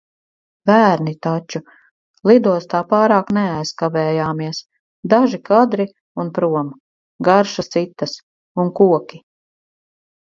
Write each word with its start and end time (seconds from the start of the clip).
Bērni 0.67 1.11
taču! 1.25 1.59
Lidostā 2.29 2.79
pārāk 2.93 3.29
neaizkavējāmies. 3.37 4.61
Daži 5.15 5.39
kadri, 5.49 5.85
un 6.23 6.31
prom! 6.39 6.71
Garšas 7.29 7.69
citas. 7.77 8.15
Un 8.65 8.73
koki. 8.81 9.21